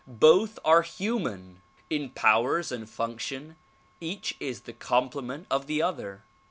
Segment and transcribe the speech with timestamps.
[0.07, 1.61] Both are human.
[1.87, 3.55] In powers and function
[3.99, 6.23] each is the complement of the other.